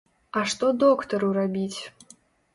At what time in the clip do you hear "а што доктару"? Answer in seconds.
0.39-1.29